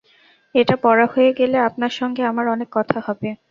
[0.55, 3.29] এটা পড়া হয়ে গেলে আপনার সঙ্গে আমার অনেক কথা হবে।